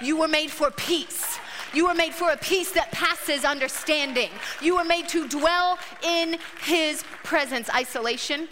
[0.02, 1.40] you were made for peace.
[1.74, 4.30] You were made for a peace that passes understanding.
[4.62, 7.70] You were made to dwell in His presence.
[7.74, 8.50] Isolation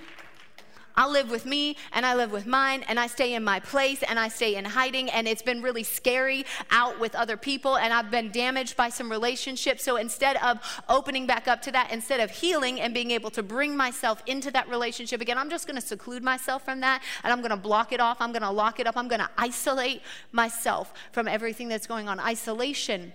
[1.00, 4.04] I live with me and I live with mine and I stay in my place
[4.04, 7.94] and I stay in hiding and it's been really scary out with other people and
[7.94, 9.82] I've been damaged by some relationships.
[9.82, 10.60] So instead of
[10.90, 14.52] opening back up to that, instead of healing and being able to bring myself into
[14.52, 17.56] that relationship again, I'm just going to seclude myself from that and I'm going to
[17.56, 18.18] block it off.
[18.20, 18.98] I'm going to lock it up.
[18.98, 20.02] I'm going to isolate
[20.34, 22.20] myself from everything that's going on.
[22.20, 23.14] Isolation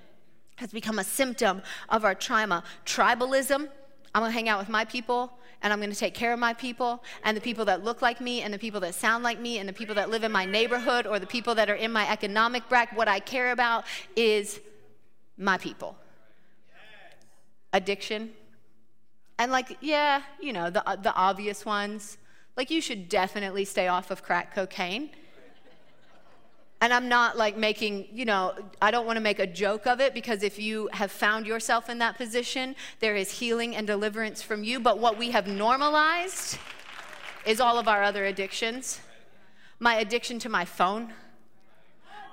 [0.57, 2.65] has become a symptom of our trauma.
[2.87, 3.69] Tribalism,
[4.15, 6.39] I'm going to hang out with my people and I'm going to take care of
[6.39, 9.41] my people and the people that look like me and the people that sound like
[9.41, 11.91] me and the people that live in my neighborhood or the people that are in
[11.91, 12.99] my economic bracket.
[12.99, 14.61] What I care about is
[15.39, 15.97] my people.
[17.73, 18.33] Addiction.
[19.39, 22.19] And like, yeah, you know, the, the obvious ones.
[22.59, 25.11] Like, you should definitely stay off of crack cocaine.
[26.81, 30.01] And I'm not like making, you know, I don't want to make a joke of
[30.01, 34.43] it because if you have found yourself in that position, there is healing and deliverance
[34.43, 34.81] from you.
[34.81, 36.59] But what we have normalized
[37.47, 39.01] is all of our other addictions.
[39.79, 41.13] My addiction to my phone,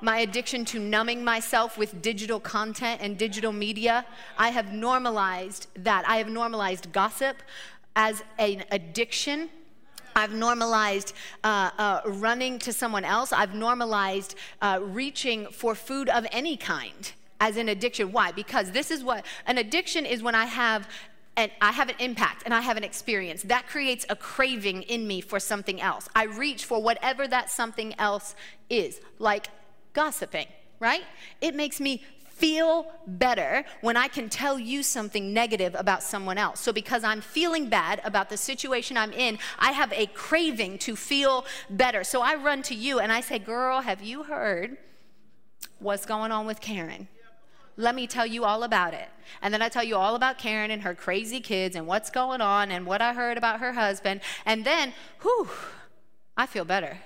[0.01, 4.05] my addiction to numbing myself with digital content and digital media.
[4.37, 6.03] I have normalized that.
[6.07, 7.37] I have normalized gossip
[7.95, 9.49] as an addiction.
[10.15, 13.31] I've normalized uh, uh, running to someone else.
[13.31, 18.11] I've normalized uh, reaching for food of any kind as an addiction.
[18.11, 18.31] Why?
[18.31, 20.87] Because this is what an addiction is when I have
[21.37, 23.43] and I have an impact and I have an experience.
[23.43, 26.09] That creates a craving in me for something else.
[26.13, 28.35] I reach for whatever that something else
[28.69, 29.47] is, like
[29.93, 30.47] gossiping,
[30.79, 31.03] right?
[31.39, 32.03] It makes me
[32.41, 36.59] feel better when I can tell you something negative about someone else.
[36.59, 40.95] So, because I'm feeling bad about the situation I'm in, I have a craving to
[40.95, 42.03] feel better.
[42.03, 44.77] So, I run to you and I say, Girl, have you heard
[45.77, 47.07] what's going on with Karen?
[47.77, 49.07] Let me tell you all about it.
[49.41, 52.41] And then I tell you all about Karen and her crazy kids and what's going
[52.41, 54.21] on and what I heard about her husband.
[54.45, 55.47] And then, whew,
[56.35, 56.97] I feel better.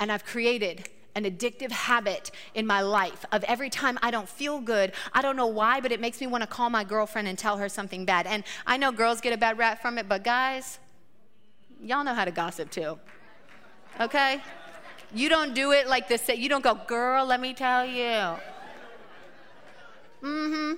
[0.00, 0.88] And I've created
[1.18, 5.36] an addictive habit in my life of every time I don't feel good, I don't
[5.36, 8.04] know why, but it makes me want to call my girlfriend and tell her something
[8.04, 8.26] bad.
[8.26, 10.78] And I know girls get a bad rap from it, but guys,
[11.82, 12.98] y'all know how to gossip too.
[14.00, 14.40] Okay?
[15.12, 16.28] You don't do it like this.
[16.28, 18.36] You don't go, girl, let me tell you.
[20.22, 20.72] Mm hmm.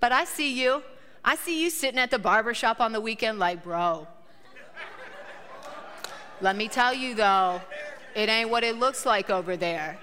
[0.00, 0.82] But I see you.
[1.24, 4.06] I see you sitting at the barber shop on the weekend, like, bro.
[6.40, 7.62] Let me tell you though,
[8.14, 9.98] it ain't what it looks like over there,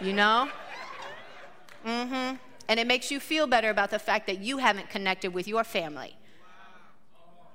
[0.00, 0.48] you know?
[1.84, 2.36] Mm hmm.
[2.68, 5.62] And it makes you feel better about the fact that you haven't connected with your
[5.62, 6.16] family.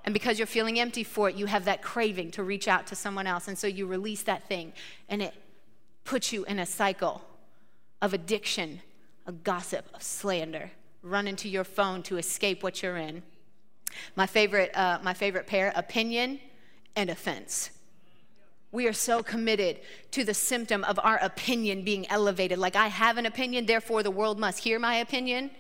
[0.04, 2.96] And because you're feeling empty for it, you have that craving to reach out to
[2.96, 3.48] someone else.
[3.48, 4.74] And so you release that thing,
[5.10, 5.34] and it
[6.06, 7.22] puts you in a cycle
[8.02, 8.82] of addiction,
[9.28, 10.72] of gossip, of slander.
[11.04, 13.22] Run into your phone to escape what you're in.
[14.16, 16.40] My favorite, uh, my favorite pair opinion
[16.96, 17.72] and offense.
[18.72, 19.80] We are so committed
[20.12, 22.58] to the symptom of our opinion being elevated.
[22.58, 25.52] Like, I have an opinion, therefore the world must hear my opinion.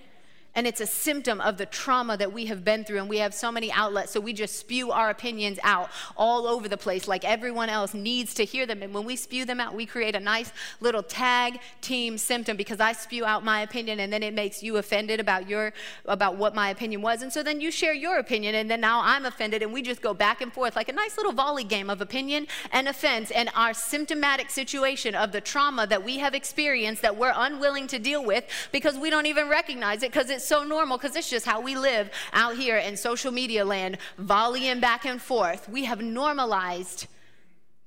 [0.55, 2.99] And it's a symptom of the trauma that we have been through.
[2.99, 6.67] And we have so many outlets, so we just spew our opinions out all over
[6.67, 8.83] the place, like everyone else needs to hear them.
[8.83, 12.79] And when we spew them out, we create a nice little tag team symptom because
[12.79, 15.73] I spew out my opinion and then it makes you offended about your
[16.05, 17.21] about what my opinion was.
[17.21, 20.01] And so then you share your opinion, and then now I'm offended, and we just
[20.01, 23.49] go back and forth like a nice little volley game of opinion and offense and
[23.55, 28.23] our symptomatic situation of the trauma that we have experienced that we're unwilling to deal
[28.23, 31.45] with because we don't even recognize it because it's it's so normal because it's just
[31.45, 35.69] how we live out here in social media land, volleying back and forth.
[35.69, 37.05] We have normalized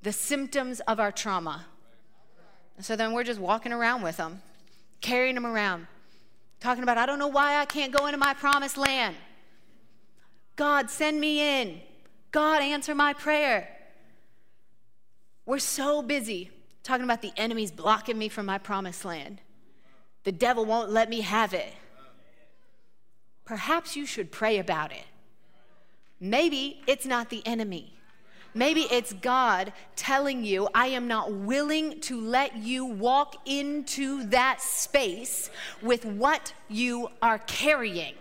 [0.03, 1.67] the symptoms of our trauma.
[2.79, 4.41] So then we're just walking around with them,
[5.01, 5.89] carrying them around,
[6.61, 9.17] talking about, I don't know why I can't go into my promised land.
[10.55, 11.81] God, send me in.
[12.31, 13.69] God, answer my prayer.
[15.45, 16.53] We're so busy
[16.85, 19.41] talking about the enemy's blocking me from my promised land.
[20.23, 21.73] The devil won't let me have it
[23.45, 25.05] perhaps you should pray about it.
[26.21, 27.95] Maybe it's not the enemy.
[28.55, 34.61] Maybe it's God telling you, I am not willing to let you walk into that
[34.61, 35.51] space
[35.83, 38.15] with what you are carrying.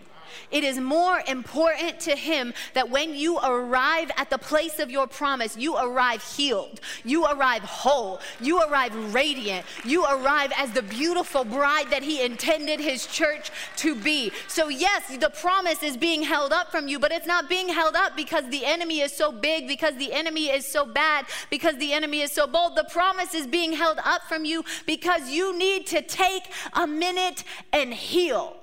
[0.50, 5.06] It is more important to Him that when you arrive at the place of your
[5.06, 11.44] promise, you arrive healed, you arrive whole, you arrive radiant, you arrive as the beautiful
[11.44, 14.32] bride that He intended His church to be.
[14.48, 17.94] So, yes, the promise is being held up from you, but it's not being held
[17.94, 21.92] up because the enemy is so big, because the enemy is so bad, because the
[21.92, 22.76] enemy is so bold.
[22.76, 27.44] The promise is being held up from you because you need to take a minute
[27.72, 28.56] and heal.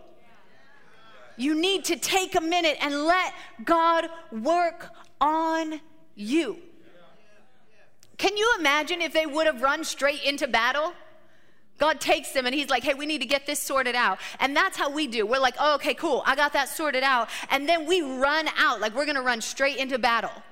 [1.42, 3.34] You need to take a minute and let
[3.66, 5.82] God work on
[6.16, 6.58] you.
[8.18, 10.94] Can you imagine if they would have run straight into battle?
[11.80, 14.20] God takes them and he's like, hey, we need to get this sorted out.
[14.40, 15.26] And that's how we do.
[15.26, 16.22] We're like, oh, okay, cool.
[16.28, 17.28] I got that sorted out.
[17.50, 20.44] And then we run out, like we're going to run straight into battle.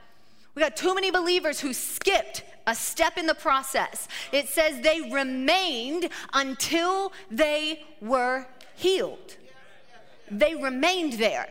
[0.56, 4.08] We got too many believers who skipped a step in the process.
[4.32, 9.36] It says they remained until they were healed
[10.32, 11.48] they remained there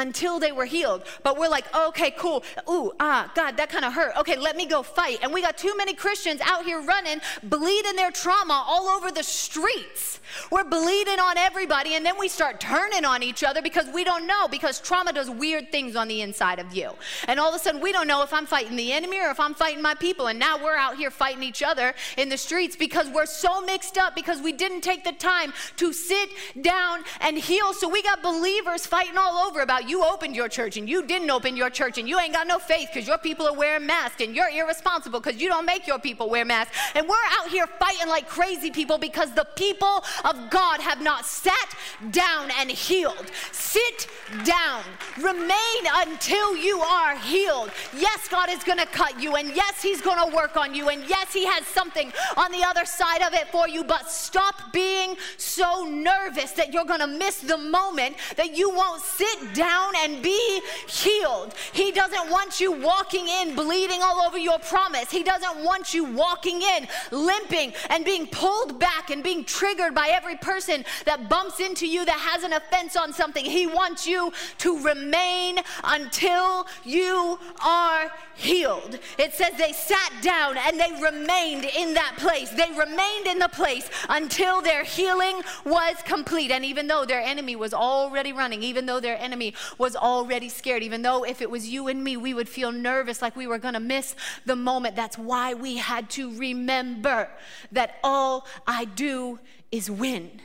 [0.00, 1.02] until they were healed.
[1.22, 2.42] But we're like, okay, cool.
[2.68, 4.16] Ooh, ah, God, that kind of hurt.
[4.18, 5.18] Okay, let me go fight.
[5.22, 9.22] And we got too many Christians out here running, bleeding their trauma all over the
[9.22, 10.20] streets.
[10.50, 14.26] We're bleeding on everybody, and then we start turning on each other because we don't
[14.26, 16.92] know, because trauma does weird things on the inside of you.
[17.26, 19.40] And all of a sudden, we don't know if I'm fighting the enemy or if
[19.40, 20.28] I'm fighting my people.
[20.28, 23.98] And now we're out here fighting each other in the streets because we're so mixed
[23.98, 27.72] up because we didn't take the time to sit down and heal.
[27.72, 31.30] So we got believers fighting all over about you opened your church and you didn't
[31.30, 34.22] open your church and you ain't got no faith because your people are wearing masks
[34.22, 36.78] and you're irresponsible because you don't make your people wear masks.
[36.94, 41.26] And we're out here fighting like crazy people because the people of God have not
[41.26, 41.74] sat
[42.12, 43.30] down and healed.
[43.50, 44.08] Sit
[44.44, 44.82] down.
[45.20, 47.70] Remain until you are healed.
[47.96, 50.88] Yes, God is going to cut you, and yes, He's going to work on you,
[50.88, 54.72] and yes, He has something on the other side of it for you, but stop
[54.72, 59.69] being so nervous that you're going to miss the moment that you won't sit down
[59.96, 61.54] and be healed.
[61.72, 65.10] He doesn't want you walking in bleeding all over your promise.
[65.10, 70.08] He doesn't want you walking in limping and being pulled back and being triggered by
[70.08, 73.44] every person that bumps into you that has an offense on something.
[73.44, 78.98] He wants you to remain until you are healed.
[79.18, 82.50] It says they sat down and they remained in that place.
[82.50, 86.50] They remained in the place until their healing was complete.
[86.50, 90.82] And even though their enemy was already running, even though their enemy was already scared,
[90.82, 93.58] even though if it was you and me, we would feel nervous like we were
[93.58, 94.14] going to miss
[94.46, 94.96] the moment.
[94.96, 97.28] That's why we had to remember
[97.72, 99.38] that all I do
[99.70, 100.40] is win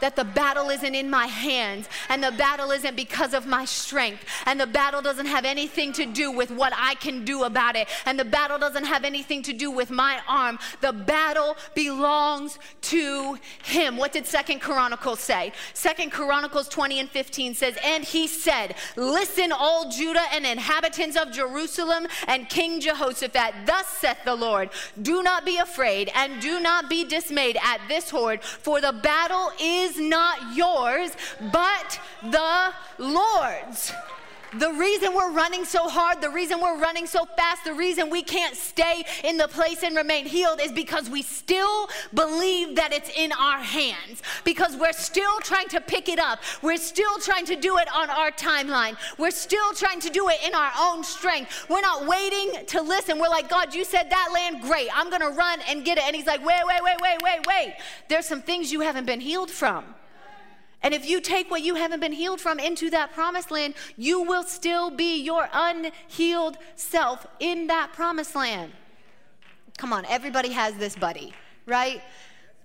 [0.00, 4.24] that the battle isn't in my hands and the battle isn't because of my strength
[4.46, 7.88] and the battle doesn't have anything to do with what I can do about it
[8.04, 10.58] and the battle doesn't have anything to do with my arm.
[10.80, 13.96] The battle belongs to him.
[13.96, 15.52] What did Second Chronicles say?
[15.74, 21.32] Second Chronicles 20 and 15 says, And he said, Listen, all Judah and inhabitants of
[21.32, 24.70] Jerusalem and King Jehoshaphat, thus saith the Lord,
[25.00, 29.52] do not be afraid and do not be dismayed at this horde, for the battle
[29.60, 33.92] is is not yours, but the Lord's.
[34.58, 38.22] The reason we're running so hard, the reason we're running so fast, the reason we
[38.22, 43.10] can't stay in the place and remain healed is because we still believe that it's
[43.16, 44.22] in our hands.
[44.44, 46.40] Because we're still trying to pick it up.
[46.62, 48.96] We're still trying to do it on our timeline.
[49.18, 51.66] We're still trying to do it in our own strength.
[51.68, 53.18] We're not waiting to listen.
[53.18, 54.88] We're like, God, you said that land, great.
[54.94, 56.04] I'm going to run and get it.
[56.04, 57.74] And He's like, wait, wait, wait, wait, wait, wait.
[58.08, 59.84] There's some things you haven't been healed from.
[60.82, 64.22] And if you take what you haven't been healed from into that promised land, you
[64.22, 68.72] will still be your unhealed self in that promised land.
[69.78, 71.34] Come on, everybody has this buddy,
[71.66, 72.02] right?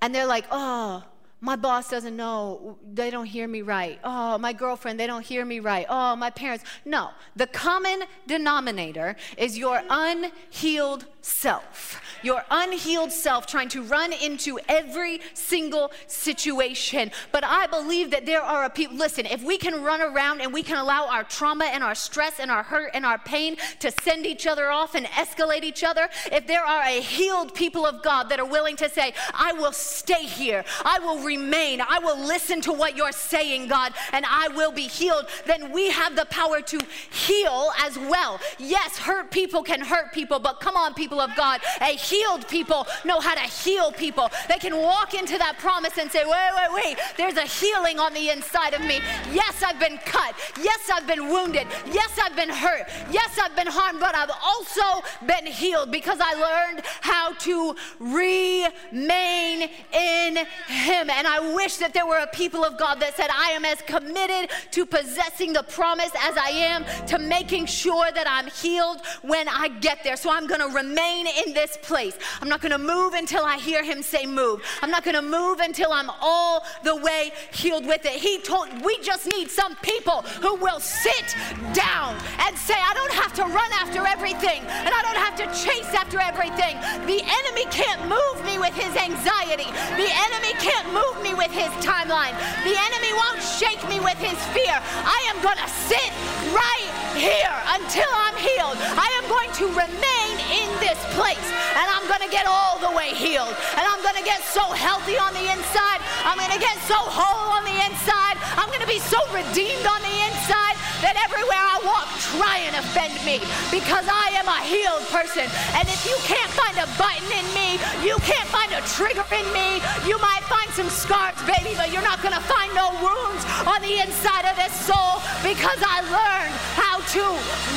[0.01, 1.03] And they're like, oh,
[1.41, 3.99] my boss doesn't know, they don't hear me right.
[4.03, 5.87] Oh, my girlfriend, they don't hear me right.
[5.89, 6.63] Oh, my parents.
[6.85, 11.99] No, the common denominator is your unhealed self.
[12.21, 17.11] Your unhealed self trying to run into every single situation.
[17.31, 20.53] But I believe that there are a people, listen, if we can run around and
[20.53, 23.89] we can allow our trauma and our stress and our hurt and our pain to
[23.89, 28.03] send each other off and escalate each other, if there are a healed people of
[28.03, 32.19] God that are willing to say, I will stay here, I will remain, I will
[32.19, 36.25] listen to what you're saying, God, and I will be healed, then we have the
[36.25, 36.79] power to
[37.09, 38.39] heal as well.
[38.59, 42.85] Yes, hurt people can hurt people, but come on, people of God, a healed people
[43.05, 44.29] know how to heal people.
[44.49, 48.13] They can walk into that promise and say, wait, wait, wait, there's a healing on
[48.13, 48.99] the inside of me.
[49.31, 50.35] Yes, I've been cut.
[50.61, 51.67] Yes, I've been wounded.
[51.91, 52.85] Yes, I've been hurt.
[53.09, 54.87] Yes, I've been harmed, but I've also
[55.25, 60.35] been healed because I learned how to remain in
[60.67, 61.09] Him.
[61.21, 63.79] And I wish that there were a people of God that said, I am as
[63.83, 69.47] committed to possessing the promise as I am to making sure that I'm healed when
[69.47, 70.17] I get there.
[70.17, 72.17] So I'm going to remain in this place.
[72.41, 74.63] I'm not going to move until I hear him say move.
[74.81, 78.13] I'm not going to move until I'm all the way healed with it.
[78.13, 81.35] He told, we just need some people who will sit
[81.73, 85.45] down and say, I don't have to run after everything and I don't have to
[85.63, 86.81] chase after everything.
[87.05, 89.69] The enemy can't move me with his anxiety.
[90.01, 92.31] The enemy can't move me with his timeline.
[92.63, 94.77] The enemy won't shake me with his fear.
[95.03, 96.11] I am going to sit
[96.55, 98.79] right here until I'm healed.
[98.95, 102.91] I am going to remain in this place and I'm going to get all the
[102.95, 103.55] way healed.
[103.75, 105.99] And I'm going to get so healthy on the inside.
[106.23, 108.39] I'm going to get so whole on the inside.
[108.55, 112.07] I'm going to be so redeemed on the inside that everywhere I walk
[112.37, 113.41] try and offend me
[113.73, 115.49] because I am a healed person.
[115.73, 119.47] And if you can't find a button in me, you can't find a trigger in
[119.51, 123.43] me, you might find some scars, baby, but you're not going to find no wounds
[123.65, 127.23] on the inside of this soul because I learned how to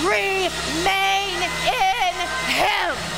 [0.04, 2.14] remain in
[2.50, 3.14] Him.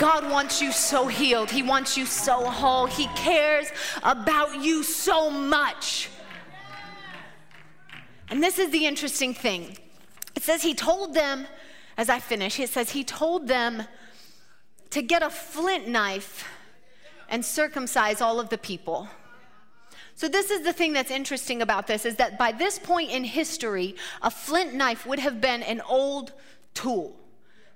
[0.00, 1.50] God wants you so healed.
[1.50, 2.86] He wants you so whole.
[2.86, 3.66] He cares
[4.02, 6.08] about you so much.
[8.30, 9.76] And this is the interesting thing.
[10.40, 11.46] It says he told them,
[11.98, 13.82] as I finish, it says he told them
[14.88, 16.48] to get a flint knife
[17.28, 19.06] and circumcise all of the people.
[20.14, 23.22] So this is the thing that's interesting about this is that by this point in
[23.22, 26.32] history, a flint knife would have been an old
[26.72, 27.19] tool.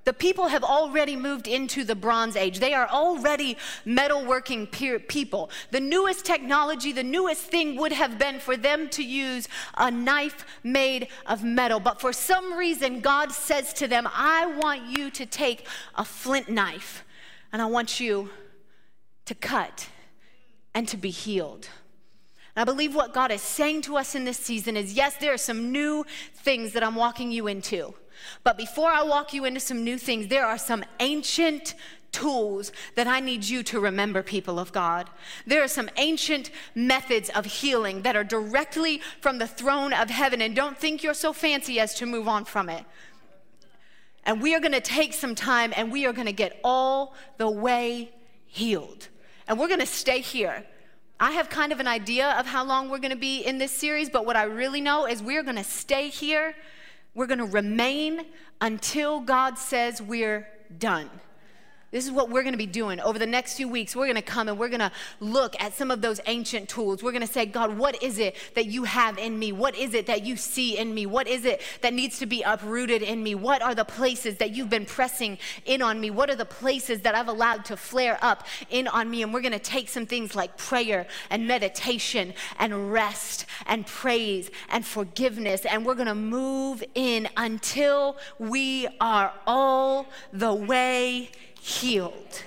[0.04, 2.58] The people have already moved into the Bronze Age.
[2.58, 4.70] They are already metalworking
[5.08, 5.50] people.
[5.70, 10.44] The newest technology, the newest thing would have been for them to use a knife
[10.62, 11.80] made of metal.
[11.80, 16.50] But for some reason, God says to them, I want you to take a flint
[16.50, 17.04] knife
[17.52, 18.30] and I want you
[19.24, 19.88] to cut
[20.74, 21.68] and to be healed.
[22.54, 25.32] And I believe what God is saying to us in this season is yes, there
[25.32, 27.94] are some new things that I'm walking you into.
[28.42, 31.74] But before I walk you into some new things, there are some ancient
[32.14, 35.10] tools that I need you to remember, people of God.
[35.46, 40.40] There are some ancient methods of healing that are directly from the throne of heaven,
[40.40, 42.84] and don't think you're so fancy as to move on from it.
[44.24, 48.10] And we are gonna take some time and we are gonna get all the way
[48.46, 49.08] healed.
[49.46, 50.64] And we're gonna stay here.
[51.20, 54.08] I have kind of an idea of how long we're gonna be in this series,
[54.08, 56.54] but what I really know is we're gonna stay here
[57.14, 58.22] we're going to remain
[58.60, 60.46] until God says we're
[60.78, 61.10] done.
[61.94, 63.94] This is what we're going to be doing over the next few weeks.
[63.94, 64.90] We're going to come and we're going to
[65.20, 67.04] look at some of those ancient tools.
[67.04, 69.52] We're going to say, God, what is it that you have in me?
[69.52, 71.06] What is it that you see in me?
[71.06, 73.36] What is it that needs to be uprooted in me?
[73.36, 76.10] What are the places that you've been pressing in on me?
[76.10, 79.22] What are the places that I've allowed to flare up in on me?
[79.22, 84.50] And we're going to take some things like prayer and meditation and rest and praise
[84.68, 85.64] and forgiveness.
[85.64, 91.30] And we're going to move in until we are all the way
[91.64, 92.42] healed.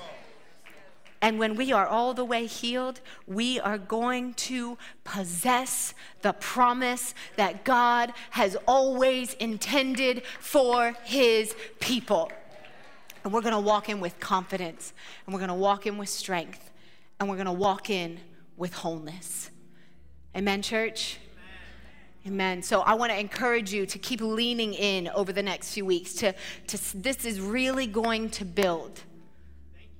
[1.24, 7.16] And when we are all the way healed, we are going to possess the promise
[7.36, 12.32] that God has always intended for his people.
[13.24, 14.94] And we're going to walk in with confidence,
[15.26, 16.70] and we're going to walk in with strength,
[17.20, 18.20] and we're going to walk in
[18.56, 19.50] with wholeness.
[20.36, 21.18] Amen, church?
[22.26, 22.62] Amen.
[22.62, 26.14] So I want to encourage you to keep leaning in over the next few weeks.
[26.16, 26.34] To,
[26.68, 29.00] to this is really going to build.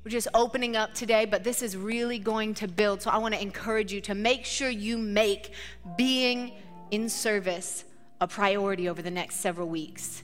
[0.04, 3.02] We're just opening up today, but this is really going to build.
[3.02, 5.52] So I want to encourage you to make sure you make
[5.98, 6.54] being
[6.92, 7.84] in service
[8.20, 10.24] a priority over the next several weeks.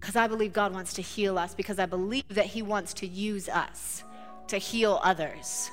[0.00, 3.06] Because I believe God wants to heal us, because I believe that He wants to
[3.06, 4.04] use us
[4.48, 5.70] to heal others.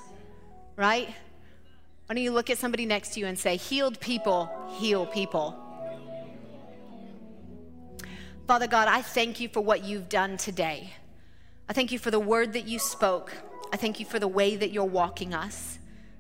[0.76, 1.10] Right?
[2.10, 4.49] Why don't you look at somebody next to you and say, Healed people
[4.80, 5.55] heal people.
[8.47, 10.91] Father God, I thank you for what you've done today.
[11.70, 13.32] I thank you for the word that you spoke.
[13.72, 15.78] I thank you for the way that you're walking us.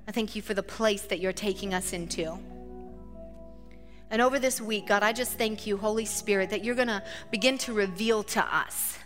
[0.07, 2.37] I thank you for the place that you're taking us into.
[4.11, 7.01] And over this week, God, I just thank you, Holy Spirit, that you're going to
[7.31, 8.99] begin to reveal to us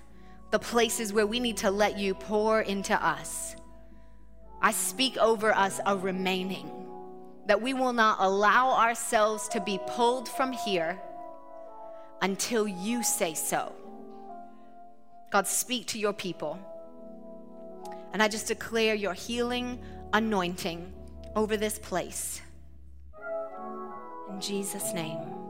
[0.52, 3.56] the places where we need to let you pour into us.
[4.64, 6.72] I speak over us a remaining,
[7.48, 10.98] that we will not allow ourselves to be pulled from here
[12.22, 13.74] until you say so.
[15.32, 16.58] God, speak to your people.
[18.14, 19.80] And I just declare your healing
[20.14, 20.94] anointing
[21.36, 22.40] over this place.
[24.30, 25.43] In Jesus' name.